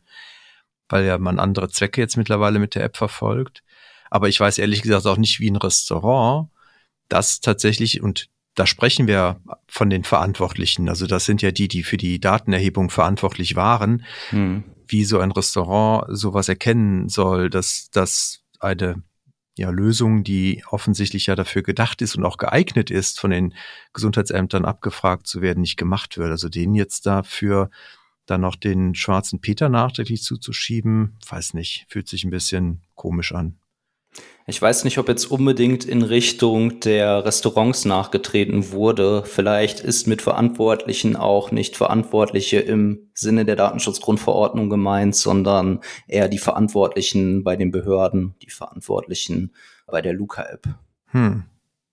[0.90, 3.64] weil ja man andere Zwecke jetzt mittlerweile mit der App verfolgt.
[4.12, 6.50] Aber ich weiß ehrlich gesagt auch nicht, wie ein Restaurant
[7.10, 11.84] das tatsächlich, und da sprechen wir von den Verantwortlichen, also das sind ja die, die
[11.84, 14.64] für die Datenerhebung verantwortlich waren, hm.
[14.88, 19.02] wie so ein Restaurant sowas erkennen soll, dass das eine
[19.58, 23.54] ja, Lösung, die offensichtlich ja dafür gedacht ist und auch geeignet ist, von den
[23.94, 26.32] Gesundheitsämtern abgefragt zu werden, nicht gemacht wird.
[26.32, 27.70] Also denen jetzt dafür
[28.26, 33.60] dann noch den schwarzen Peter nachträglich zuzuschieben, weiß nicht, fühlt sich ein bisschen komisch an.
[34.46, 39.24] Ich weiß nicht, ob jetzt unbedingt in Richtung der Restaurants nachgetreten wurde.
[39.26, 46.40] Vielleicht ist mit Verantwortlichen auch nicht Verantwortliche im Sinne der Datenschutzgrundverordnung gemeint, sondern eher die
[46.40, 49.54] Verantwortlichen bei den Behörden, die Verantwortlichen
[49.88, 50.68] bei der Luca-App.
[51.12, 51.44] Hm.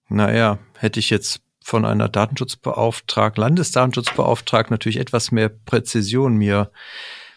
[0.09, 6.73] Naja, hätte ich jetzt von einer Datenschutzbeauftragten, Landesdatenschutzbeauftragten natürlich etwas mehr Präzision mir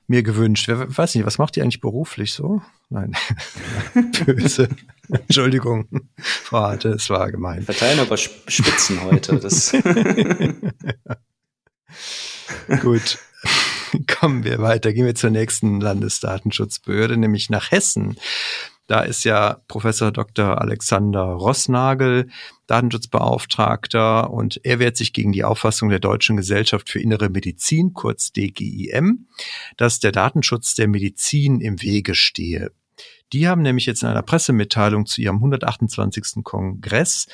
[0.07, 0.67] mir gewünscht.
[0.67, 2.61] Wer weiß nicht, was macht ihr eigentlich beruflich so?
[2.93, 3.11] Nein.
[4.25, 4.69] Böse.
[5.09, 5.87] Entschuldigung.
[6.51, 7.57] Warte, es war gemein.
[7.57, 9.39] Wir verteilen aber Spitzen heute.
[9.39, 9.71] Das
[12.81, 13.17] Gut.
[14.07, 14.93] Kommen wir weiter.
[14.93, 18.15] Gehen wir zur nächsten Landesdatenschutzbehörde, nämlich nach Hessen.
[18.85, 20.61] Da ist ja Professor Dr.
[20.61, 22.29] Alexander Rossnagel
[22.67, 28.31] Datenschutzbeauftragter und er wehrt sich gegen die Auffassung der Deutschen Gesellschaft für Innere Medizin, kurz
[28.33, 29.27] DGIM,
[29.77, 32.71] dass der Datenschutz der Medizin im Wege stehe.
[33.33, 36.43] Die haben nämlich jetzt in einer Pressemitteilung zu ihrem 128.
[36.43, 37.27] Kongress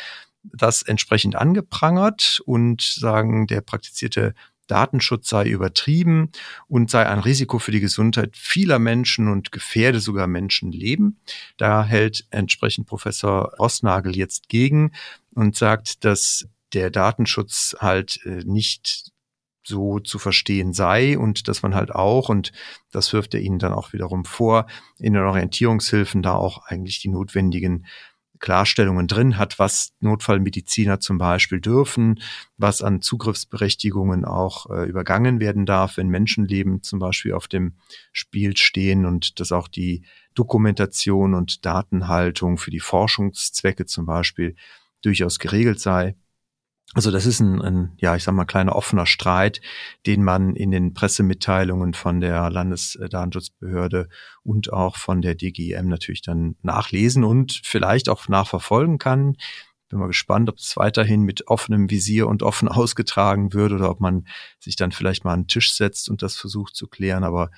[0.43, 4.33] das entsprechend angeprangert und sagen, der praktizierte
[4.67, 6.31] Datenschutz sei übertrieben
[6.67, 11.19] und sei ein Risiko für die Gesundheit vieler Menschen und gefährde sogar Menschenleben.
[11.57, 14.93] Da hält entsprechend Professor Rossnagel jetzt gegen
[15.33, 19.11] und sagt, dass der Datenschutz halt äh, nicht
[19.63, 22.51] so zu verstehen sei und dass man halt auch, und
[22.91, 24.67] das wirft er ihnen dann auch wiederum vor,
[24.97, 27.85] in den Orientierungshilfen da auch eigentlich die notwendigen
[28.39, 32.21] Klarstellungen drin hat, was Notfallmediziner zum Beispiel dürfen,
[32.57, 37.73] was an Zugriffsberechtigungen auch äh, übergangen werden darf, wenn Menschenleben zum Beispiel auf dem
[38.11, 40.03] Spiel stehen und dass auch die
[40.35, 44.55] Dokumentation und Datenhaltung für die Forschungszwecke zum Beispiel
[45.01, 46.15] durchaus geregelt sei.
[46.95, 49.61] Also das ist ein, ein, ja, ich sag mal, kleiner offener Streit,
[50.07, 54.09] den man in den Pressemitteilungen von der Landesdatenschutzbehörde
[54.43, 59.35] und auch von der DGIM natürlich dann nachlesen und vielleicht auch nachverfolgen kann.
[59.89, 63.99] Bin mal gespannt, ob es weiterhin mit offenem Visier und offen ausgetragen wird oder ob
[63.99, 64.25] man
[64.59, 67.23] sich dann vielleicht mal an den Tisch setzt und das versucht zu klären.
[67.23, 67.51] Aber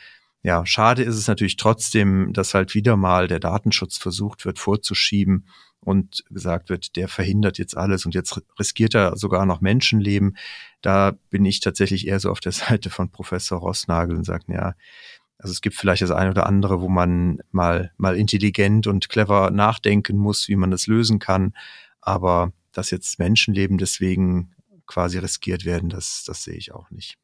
[0.44, 5.46] ja, schade ist es natürlich trotzdem, dass halt wieder mal der Datenschutz versucht wird vorzuschieben
[5.84, 10.38] und gesagt wird, der verhindert jetzt alles und jetzt riskiert er sogar noch Menschenleben.
[10.82, 14.76] Da bin ich tatsächlich eher so auf der Seite von Professor Rossnagel und sage, ja,
[15.38, 19.50] also es gibt vielleicht das eine oder andere, wo man mal, mal intelligent und clever
[19.50, 21.54] nachdenken muss, wie man das lösen kann.
[22.00, 24.54] Aber dass jetzt Menschenleben deswegen
[24.86, 27.18] quasi riskiert werden, das, das sehe ich auch nicht.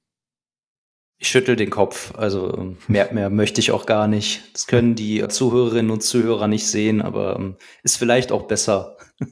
[1.19, 2.13] Ich schüttel den Kopf.
[2.15, 4.53] Also ähm, mehr, mehr möchte ich auch gar nicht.
[4.53, 8.97] Das können die Zuhörerinnen und Zuhörer nicht sehen, aber ähm, ist vielleicht auch besser.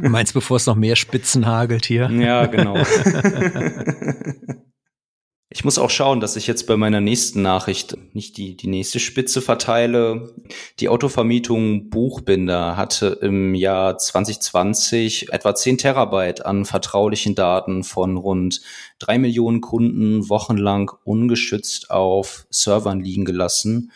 [0.00, 2.10] Du meinst, bevor es noch mehr Spitzen hagelt hier?
[2.10, 2.76] Ja, genau.
[5.54, 8.98] Ich muss auch schauen, dass ich jetzt bei meiner nächsten Nachricht nicht die, die nächste
[8.98, 10.34] Spitze verteile.
[10.80, 18.62] Die Autovermietung Buchbinder hatte im Jahr 2020 etwa 10 Terabyte an vertraulichen Daten von rund
[18.98, 23.92] drei Millionen Kunden wochenlang ungeschützt auf Servern liegen gelassen.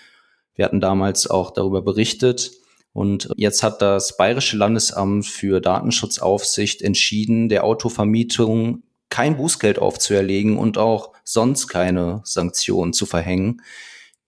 [0.57, 2.51] Wir hatten damals auch darüber berichtet.
[2.93, 10.79] Und jetzt hat das Bayerische Landesamt für Datenschutzaufsicht entschieden, der Autovermietung kein Bußgeld aufzuerlegen und
[10.79, 13.63] auch sonst keine Sanktionen zu verhängen.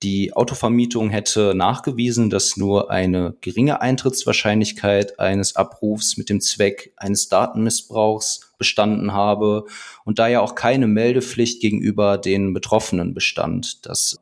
[0.05, 7.29] Die Autovermietung hätte nachgewiesen, dass nur eine geringe Eintrittswahrscheinlichkeit eines Abrufs mit dem Zweck eines
[7.29, 9.65] Datenmissbrauchs bestanden habe
[10.05, 13.87] und daher auch keine Meldepflicht gegenüber den Betroffenen bestand.
[13.87, 14.21] Das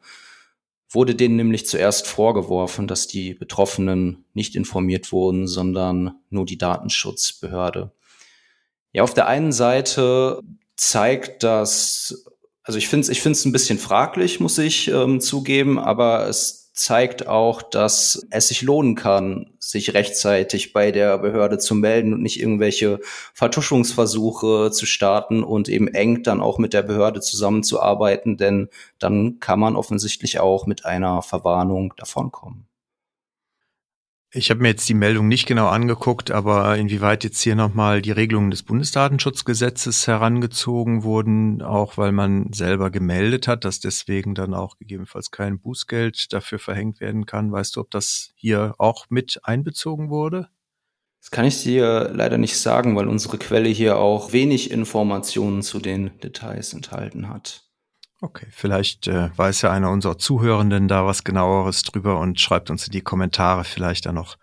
[0.89, 7.93] wurde denen nämlich zuerst vorgeworfen, dass die Betroffenen nicht informiert wurden, sondern nur die Datenschutzbehörde.
[8.97, 10.41] Ja, auf der einen Seite
[10.75, 12.25] zeigt das,
[12.63, 16.73] also ich finde es ich find's ein bisschen fraglich, muss ich ähm, zugeben, aber es
[16.73, 22.23] zeigt auch, dass es sich lohnen kann, sich rechtzeitig bei der Behörde zu melden und
[22.23, 23.01] nicht irgendwelche
[23.35, 29.61] Vertuschungsversuche zu starten und eben eng dann auch mit der Behörde zusammenzuarbeiten, denn dann kann
[29.61, 32.67] man offensichtlich auch mit einer Verwarnung davonkommen.
[34.33, 38.11] Ich habe mir jetzt die Meldung nicht genau angeguckt, aber inwieweit jetzt hier nochmal die
[38.11, 44.79] Regelungen des Bundesdatenschutzgesetzes herangezogen wurden, auch weil man selber gemeldet hat, dass deswegen dann auch
[44.79, 47.53] gegebenenfalls kein Bußgeld dafür verhängt werden kann.
[47.53, 50.49] Weißt du, ob das hier auch mit einbezogen wurde?
[51.21, 55.79] Das kann ich dir leider nicht sagen, weil unsere Quelle hier auch wenig Informationen zu
[55.79, 57.66] den Details enthalten hat.
[58.23, 62.87] Okay, vielleicht äh, weiß ja einer unserer Zuhörenden da was genaueres drüber und schreibt uns
[62.87, 64.39] in die Kommentare vielleicht da noch,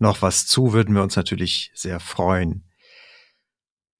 [0.00, 2.64] noch was zu, würden wir uns natürlich sehr freuen.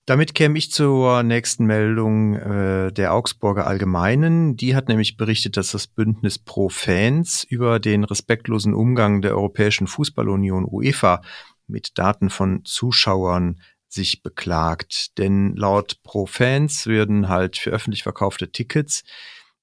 [0.06, 4.54] Damit käme ich zur nächsten Meldung äh, der Augsburger Allgemeinen.
[4.56, 9.86] Die hat nämlich berichtet, dass das Bündnis Pro Fans über den respektlosen Umgang der Europäischen
[9.86, 11.22] Fußballunion UEFA
[11.66, 13.60] mit Daten von Zuschauern
[13.94, 15.18] sich beklagt.
[15.18, 19.04] Denn laut Pro-Fans würden halt für öffentlich verkaufte Tickets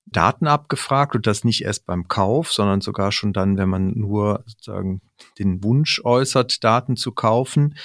[0.06, 4.44] Daten abgefragt und das nicht erst beim Kauf, sondern sogar schon dann, wenn man nur
[4.46, 5.02] sozusagen
[5.40, 7.78] den Wunsch äußert, Daten zu kaufen.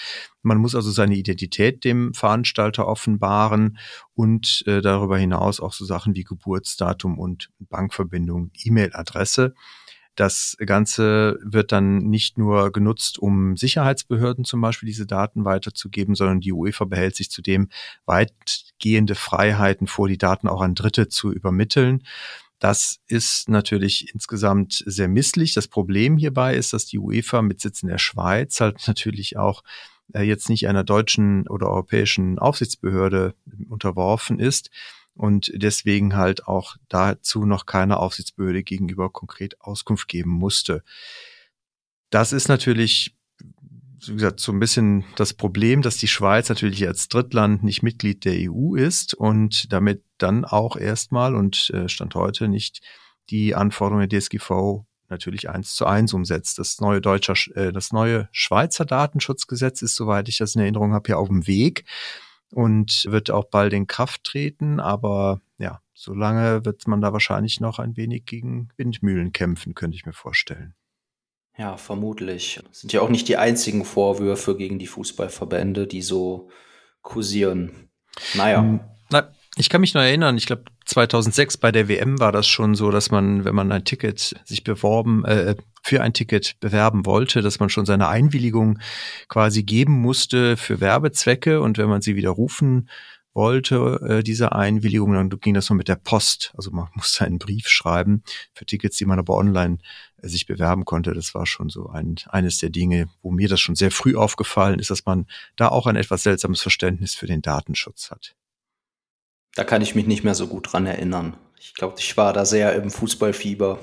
[0.42, 3.78] Man muss also seine Identität dem Veranstalter offenbaren
[4.14, 9.54] und äh, darüber hinaus auch so Sachen wie Geburtsdatum und Bankverbindung, E-Mail-Adresse.
[10.16, 16.40] Das Ganze wird dann nicht nur genutzt, um Sicherheitsbehörden zum Beispiel diese Daten weiterzugeben, sondern
[16.40, 17.68] die UEFA behält sich zudem
[18.06, 22.02] weitgehende Freiheiten vor, die Daten auch an Dritte zu übermitteln.
[22.58, 25.52] Das ist natürlich insgesamt sehr misslich.
[25.52, 29.62] Das Problem hierbei ist, dass die UEFA mit Sitz in der Schweiz halt natürlich auch
[30.14, 33.34] äh, jetzt nicht einer deutschen oder europäischen Aufsichtsbehörde
[33.68, 34.70] unterworfen ist
[35.16, 40.82] und deswegen halt auch dazu noch keine Aufsichtsbehörde gegenüber konkret Auskunft geben musste.
[42.10, 43.16] Das ist natürlich
[44.08, 48.24] wie gesagt, so ein bisschen das Problem, dass die Schweiz natürlich als Drittland nicht Mitglied
[48.24, 52.82] der EU ist und damit dann auch erstmal und äh, Stand heute nicht
[53.30, 56.58] die Anforderungen der DSGV natürlich eins zu eins umsetzt.
[56.58, 61.10] Das neue deutsche, äh, das neue Schweizer Datenschutzgesetz ist, soweit ich das in Erinnerung habe,
[61.10, 61.84] ja auf dem Weg
[62.52, 64.80] und wird auch bald in Kraft treten.
[64.80, 70.06] Aber ja, solange wird man da wahrscheinlich noch ein wenig gegen Windmühlen kämpfen, könnte ich
[70.06, 70.74] mir vorstellen.
[71.58, 72.60] Ja, vermutlich.
[72.68, 76.50] Das sind ja auch nicht die einzigen Vorwürfe gegen die Fußballverbände, die so
[77.00, 77.90] kursieren.
[78.34, 78.60] Naja.
[78.60, 78.80] Hm,
[79.10, 82.74] na, ich kann mich noch erinnern, ich glaube 2006 bei der WM war das schon
[82.74, 87.42] so, dass man, wenn man ein Ticket sich beworben, äh, für ein Ticket bewerben wollte,
[87.42, 88.78] dass man schon seine Einwilligung
[89.28, 92.88] quasi geben musste für Werbezwecke und wenn man sie widerrufen
[93.34, 96.52] wollte, äh, diese Einwilligung, dann ging das nur mit der Post.
[96.56, 98.22] Also man musste einen Brief schreiben
[98.54, 99.78] für Tickets, die man aber online
[100.22, 101.14] äh, sich bewerben konnte.
[101.14, 104.78] Das war schon so ein, eines der Dinge, wo mir das schon sehr früh aufgefallen
[104.78, 108.34] ist, dass man da auch ein etwas seltsames Verständnis für den Datenschutz hat.
[109.56, 111.34] Da kann ich mich nicht mehr so gut dran erinnern.
[111.58, 113.78] Ich glaube, ich war da sehr im Fußballfieber.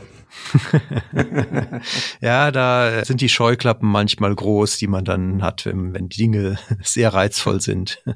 [2.21, 6.59] ja, da sind die Scheuklappen manchmal groß, die man dann hat, wenn, wenn die Dinge
[6.83, 8.01] sehr reizvoll sind.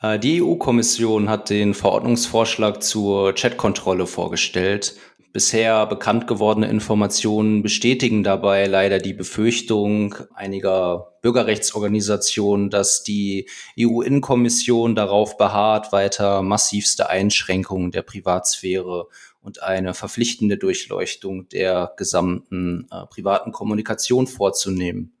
[0.00, 4.94] Äh, die EU-Kommission hat den Verordnungsvorschlag zur Chatkontrolle vorgestellt.
[5.30, 15.36] Bisher bekannt gewordene Informationen bestätigen dabei leider die Befürchtung einiger Bürgerrechtsorganisationen, dass die EU-Innenkommission darauf
[15.36, 19.08] beharrt, weiter massivste Einschränkungen der Privatsphäre
[19.42, 25.12] und eine verpflichtende Durchleuchtung der gesamten äh, privaten Kommunikation vorzunehmen.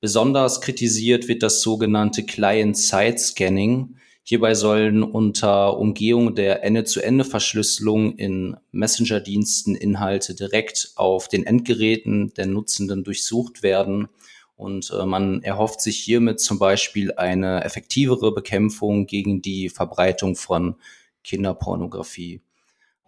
[0.00, 10.34] Besonders kritisiert wird das sogenannte Client-Side-Scanning, Hierbei sollen unter Umgehung der Ende-zu-Ende-Verschlüsselung in Messenger-Diensten Inhalte
[10.34, 14.08] direkt auf den Endgeräten der Nutzenden durchsucht werden.
[14.56, 20.76] Und äh, man erhofft sich hiermit zum Beispiel eine effektivere Bekämpfung gegen die Verbreitung von
[21.24, 22.42] Kinderpornografie.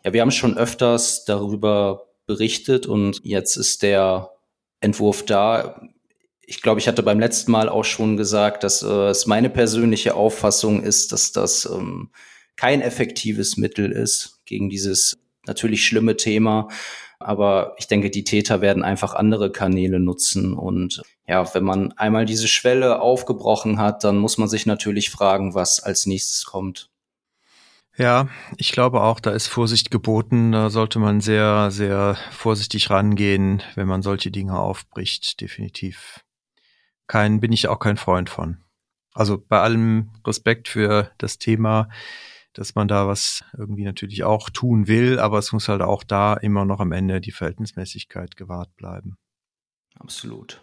[0.04, 4.30] Ja, wir haben schon öfters darüber berichtet und jetzt ist der
[4.80, 5.88] Entwurf da
[6.52, 10.14] ich glaube, ich hatte beim letzten Mal auch schon gesagt, dass äh, es meine persönliche
[10.14, 12.10] Auffassung ist, dass das ähm,
[12.56, 16.68] kein effektives Mittel ist gegen dieses natürlich schlimme Thema.
[17.18, 20.52] Aber ich denke, die Täter werden einfach andere Kanäle nutzen.
[20.52, 25.54] Und ja, wenn man einmal diese Schwelle aufgebrochen hat, dann muss man sich natürlich fragen,
[25.54, 26.90] was als nächstes kommt.
[27.96, 30.52] Ja, ich glaube auch, da ist Vorsicht geboten.
[30.52, 36.21] Da sollte man sehr, sehr vorsichtig rangehen, wenn man solche Dinge aufbricht, definitiv
[37.06, 38.58] kein, bin ich auch kein Freund von.
[39.14, 41.88] Also bei allem Respekt für das Thema,
[42.54, 46.34] dass man da was irgendwie natürlich auch tun will, aber es muss halt auch da
[46.34, 49.16] immer noch am Ende die Verhältnismäßigkeit gewahrt bleiben.
[49.98, 50.62] Absolut.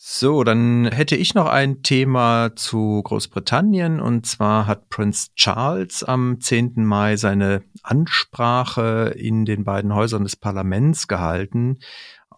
[0.00, 6.40] So, dann hätte ich noch ein Thema zu Großbritannien und zwar hat Prince Charles am
[6.40, 6.84] 10.
[6.86, 11.80] Mai seine Ansprache in den beiden Häusern des Parlaments gehalten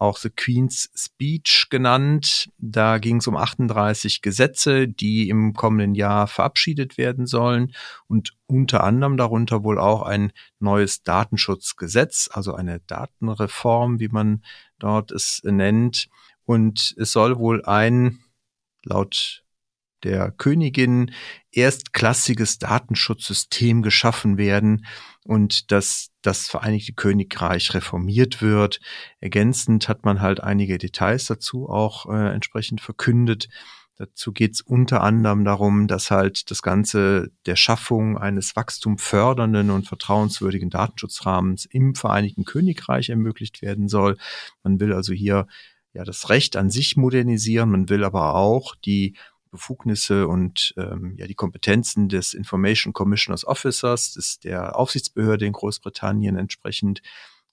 [0.01, 2.49] auch The Queen's Speech genannt.
[2.57, 7.73] Da ging es um 38 Gesetze, die im kommenden Jahr verabschiedet werden sollen
[8.07, 14.43] und unter anderem darunter wohl auch ein neues Datenschutzgesetz, also eine Datenreform, wie man
[14.79, 16.07] dort es nennt.
[16.45, 18.19] Und es soll wohl ein
[18.83, 19.43] laut
[20.03, 21.11] der Königin
[21.51, 24.87] erstklassiges Datenschutzsystem geschaffen werden
[25.25, 28.79] und dass das Vereinigte Königreich reformiert wird.
[29.19, 33.47] Ergänzend hat man halt einige Details dazu auch äh, entsprechend verkündet.
[33.97, 39.87] Dazu geht es unter anderem darum, dass halt das Ganze der Schaffung eines wachstumfördernden und
[39.87, 44.17] vertrauenswürdigen Datenschutzrahmens im Vereinigten Königreich ermöglicht werden soll.
[44.63, 45.45] Man will also hier
[45.93, 49.17] ja das Recht an sich modernisieren, man will aber auch die
[49.51, 56.37] Befugnisse und ähm, ja die Kompetenzen des Information Commissioners Officers, des der Aufsichtsbehörde in Großbritannien
[56.37, 57.01] entsprechend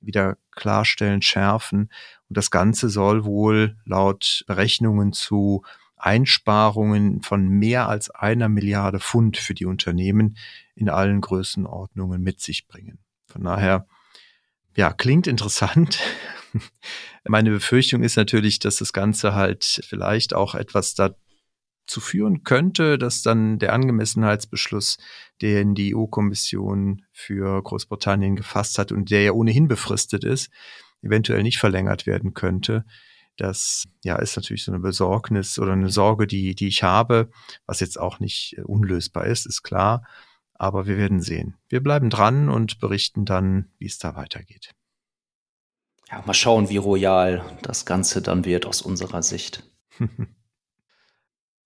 [0.01, 1.91] wieder klarstellen, schärfen.
[2.29, 5.65] Und das Ganze soll wohl laut Berechnungen zu
[5.97, 10.37] Einsparungen von mehr als einer Milliarde Pfund für die Unternehmen
[10.77, 12.99] in allen Größenordnungen mit sich bringen.
[13.27, 13.87] Von daher,
[14.77, 15.99] ja, klingt interessant.
[17.25, 21.15] Meine Befürchtung ist natürlich, dass das Ganze halt vielleicht auch etwas da
[21.89, 24.99] zu führen könnte, dass dann der Angemessenheitsbeschluss,
[25.43, 30.51] den die EU-Kommission für Großbritannien gefasst hat und der ja ohnehin befristet ist,
[31.03, 32.85] eventuell nicht verlängert werden könnte.
[33.37, 37.31] Das ja ist natürlich so eine Besorgnis oder eine Sorge, die, die ich habe,
[37.67, 40.05] was jetzt auch nicht äh, unlösbar ist, ist klar.
[40.55, 41.55] Aber wir werden sehen.
[41.69, 44.75] Wir bleiben dran und berichten dann, wie es da weitergeht.
[46.11, 49.63] Ja, mal schauen, wie royal das Ganze dann wird aus unserer Sicht.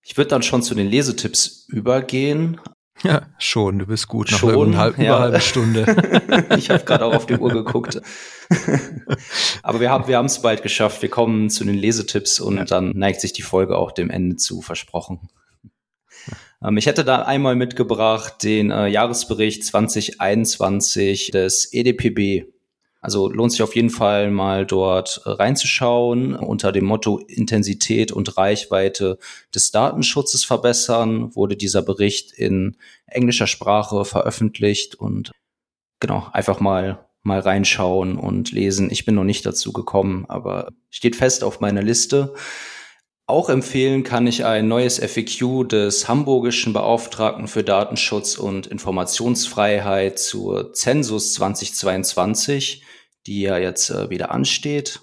[0.03, 2.61] Ich würde dann schon zu den Lesetipps übergehen.
[3.03, 4.31] Ja, schon, du bist gut.
[4.31, 5.05] Nach schon, halb, ja.
[5.05, 6.47] über halbe Stunde.
[6.57, 8.01] ich habe gerade auch auf die Uhr geguckt.
[9.63, 11.03] Aber wir haben wir haben es bald geschafft.
[11.03, 12.65] Wir kommen zu den Lesetipps und ja.
[12.65, 15.29] dann neigt sich die Folge auch dem Ende zu, versprochen.
[16.63, 22.47] Ähm, ich hätte da einmal mitgebracht den äh, Jahresbericht 2021 des EDPB.
[23.03, 28.39] Also lohnt sich auf jeden Fall mal dort äh, reinzuschauen unter dem Motto Intensität und
[28.39, 29.19] Reichweite
[29.53, 32.77] des Datenschutzes verbessern wurde dieser Bericht in
[33.07, 35.33] englischer Sprache veröffentlicht und
[35.99, 38.91] genau einfach mal mal reinschauen und lesen.
[38.91, 42.35] Ich bin noch nicht dazu gekommen, aber steht fest auf meiner Liste.
[43.27, 50.73] Auch empfehlen kann ich ein neues FAQ des hamburgischen Beauftragten für Datenschutz und Informationsfreiheit zur
[50.73, 52.83] Zensus 2022
[53.27, 55.01] die ja jetzt äh, wieder ansteht,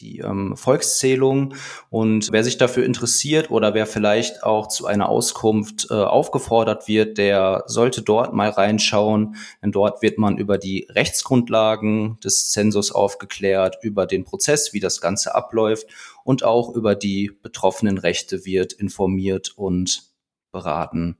[0.00, 1.54] die ähm, Volkszählung.
[1.90, 7.18] Und wer sich dafür interessiert oder wer vielleicht auch zu einer Auskunft äh, aufgefordert wird,
[7.18, 13.78] der sollte dort mal reinschauen, denn dort wird man über die Rechtsgrundlagen des Zensus aufgeklärt,
[13.82, 15.86] über den Prozess, wie das Ganze abläuft
[16.24, 20.04] und auch über die betroffenen Rechte wird informiert und
[20.50, 21.18] beraten.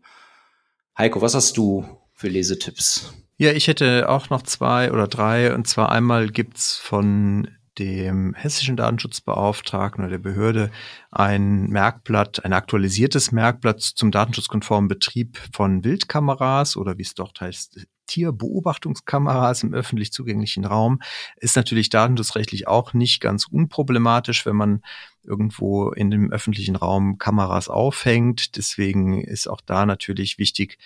[0.97, 3.13] Heiko, was hast du für Lesetipps?
[3.41, 5.55] Ja, ich hätte auch noch zwei oder drei.
[5.55, 10.71] Und zwar einmal gibt's von dem hessischen Datenschutzbeauftragten oder der Behörde
[11.11, 17.87] ein Merkblatt, ein aktualisiertes Merkblatt zum datenschutzkonformen Betrieb von Wildkameras oder wie es dort heißt,
[18.09, 21.01] Tierbeobachtungskameras im öffentlich zugänglichen Raum.
[21.37, 24.83] Ist natürlich datenschutzrechtlich auch nicht ganz unproblematisch, wenn man
[25.23, 28.59] irgendwo in dem öffentlichen Raum Kameras aufhängt.
[28.59, 30.77] Deswegen ist auch da natürlich wichtig,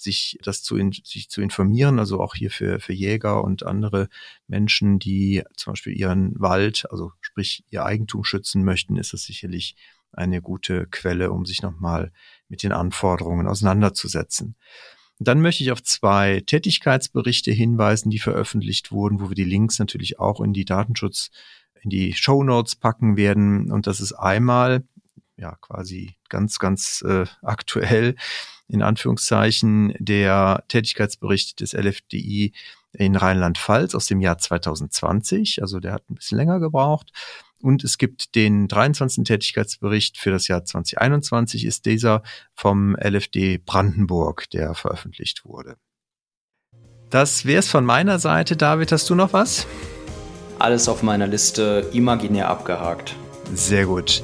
[0.00, 4.08] sich das zu, in, sich zu informieren, also auch hier für, für Jäger und andere
[4.46, 9.76] Menschen, die zum Beispiel ihren Wald, also sprich ihr Eigentum schützen möchten, ist das sicherlich
[10.12, 12.12] eine gute Quelle, um sich nochmal
[12.48, 14.56] mit den Anforderungen auseinanderzusetzen.
[15.20, 20.20] dann möchte ich auf zwei Tätigkeitsberichte hinweisen, die veröffentlicht wurden, wo wir die Links natürlich
[20.20, 21.30] auch in die Datenschutz,
[21.82, 23.72] in die Show Notes packen werden.
[23.72, 24.84] Und das ist einmal,
[25.38, 28.16] ja, quasi ganz, ganz äh, aktuell
[28.68, 32.52] in Anführungszeichen der Tätigkeitsbericht des LFDI
[32.92, 35.62] in Rheinland-Pfalz aus dem Jahr 2020.
[35.62, 37.12] Also der hat ein bisschen länger gebraucht.
[37.60, 39.24] Und es gibt den 23.
[39.24, 42.22] Tätigkeitsbericht für das Jahr 2021, ist dieser
[42.54, 45.76] vom LFD Brandenburg, der veröffentlicht wurde.
[47.10, 48.56] Das wäre es von meiner Seite.
[48.56, 49.66] David, hast du noch was?
[50.58, 53.16] Alles auf meiner Liste imaginär abgehakt.
[53.54, 54.22] Sehr gut.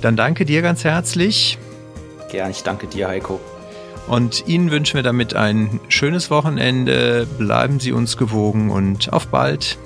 [0.00, 1.58] Dann danke dir ganz herzlich.
[2.30, 3.40] Gern, ich danke dir, Heiko.
[4.06, 7.26] Und Ihnen wünschen wir damit ein schönes Wochenende.
[7.38, 9.78] Bleiben Sie uns gewogen und auf bald.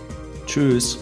[0.46, 0.98] Tschüss.